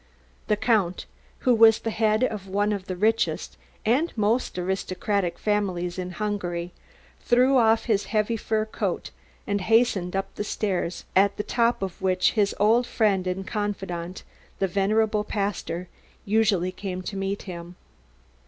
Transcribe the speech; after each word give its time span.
The 0.47 0.57
Count, 0.57 1.05
who 1.41 1.53
was 1.53 1.77
the 1.77 1.91
head 1.91 2.23
of 2.23 2.47
one 2.47 2.73
of 2.73 2.87
the 2.87 2.95
richest 2.95 3.55
and 3.85 4.11
most 4.17 4.57
aristocratic 4.57 5.37
families 5.37 5.99
in 5.99 6.13
Hungary, 6.13 6.71
threw 7.19 7.55
off 7.57 7.85
his 7.85 8.05
heavy 8.05 8.35
fur 8.35 8.65
coat 8.65 9.11
and 9.45 9.61
hastened 9.61 10.15
up 10.15 10.33
the 10.33 10.43
stairs 10.43 11.05
at 11.15 11.37
the 11.37 11.43
top 11.43 11.83
of 11.83 12.01
which 12.01 12.31
his 12.31 12.55
old 12.59 12.87
friend 12.87 13.27
and 13.27 13.45
confidant, 13.45 14.23
the 14.57 14.67
venerable 14.67 15.23
pastor, 15.23 15.87
usually 16.25 16.71
came 16.71 17.03
to 17.03 17.15
meet 17.15 17.43
him. 17.43 17.75